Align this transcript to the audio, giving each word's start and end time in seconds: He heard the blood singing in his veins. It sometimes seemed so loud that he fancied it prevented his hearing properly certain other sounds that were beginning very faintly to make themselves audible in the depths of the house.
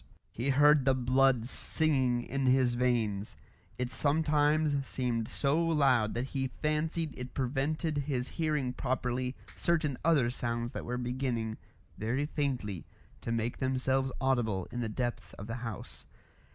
He 0.31 0.49
heard 0.49 0.83
the 0.85 0.95
blood 0.95 1.45
singing 1.47 2.23
in 2.23 2.47
his 2.47 2.73
veins. 2.73 3.37
It 3.77 3.91
sometimes 3.91 4.83
seemed 4.87 5.27
so 5.27 5.63
loud 5.63 6.15
that 6.15 6.29
he 6.33 6.47
fancied 6.47 7.13
it 7.15 7.35
prevented 7.35 7.99
his 7.99 8.29
hearing 8.29 8.73
properly 8.73 9.35
certain 9.55 9.99
other 10.03 10.31
sounds 10.31 10.71
that 10.71 10.85
were 10.85 10.97
beginning 10.97 11.59
very 11.99 12.25
faintly 12.25 12.87
to 13.21 13.31
make 13.31 13.59
themselves 13.59 14.11
audible 14.19 14.67
in 14.71 14.79
the 14.79 14.89
depths 14.89 15.33
of 15.33 15.45
the 15.45 15.57
house. 15.61 16.07